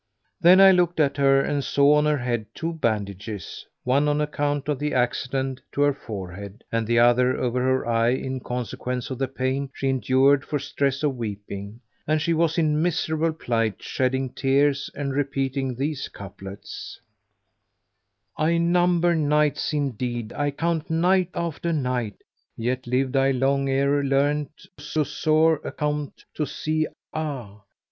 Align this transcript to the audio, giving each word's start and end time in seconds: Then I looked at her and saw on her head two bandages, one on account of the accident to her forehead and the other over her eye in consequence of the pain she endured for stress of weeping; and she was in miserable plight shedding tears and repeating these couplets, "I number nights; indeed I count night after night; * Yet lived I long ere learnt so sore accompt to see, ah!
Then 0.39 0.59
I 0.59 0.71
looked 0.71 0.99
at 0.99 1.17
her 1.17 1.41
and 1.41 1.63
saw 1.63 1.93
on 1.93 2.05
her 2.07 2.17
head 2.17 2.47
two 2.55 2.73
bandages, 2.73 3.67
one 3.83 4.07
on 4.07 4.19
account 4.19 4.67
of 4.67 4.79
the 4.79 4.95
accident 4.95 5.61
to 5.73 5.81
her 5.81 5.93
forehead 5.93 6.63
and 6.71 6.87
the 6.87 6.97
other 6.97 7.37
over 7.37 7.61
her 7.61 7.85
eye 7.87 8.13
in 8.13 8.39
consequence 8.39 9.11
of 9.11 9.19
the 9.19 9.27
pain 9.27 9.69
she 9.75 9.89
endured 9.89 10.43
for 10.43 10.57
stress 10.57 11.03
of 11.03 11.15
weeping; 11.17 11.81
and 12.07 12.19
she 12.19 12.33
was 12.33 12.57
in 12.57 12.81
miserable 12.81 13.31
plight 13.31 13.83
shedding 13.83 14.31
tears 14.33 14.89
and 14.95 15.13
repeating 15.13 15.75
these 15.75 16.09
couplets, 16.09 16.99
"I 18.35 18.57
number 18.57 19.13
nights; 19.15 19.71
indeed 19.71 20.33
I 20.33 20.49
count 20.49 20.89
night 20.89 21.29
after 21.35 21.71
night; 21.71 22.23
* 22.43 22.57
Yet 22.67 22.87
lived 22.87 23.15
I 23.15 23.29
long 23.29 23.69
ere 23.69 24.01
learnt 24.03 24.65
so 24.79 25.03
sore 25.03 25.61
accompt 25.63 26.25
to 26.33 26.47
see, 26.47 26.87
ah! 27.13 27.61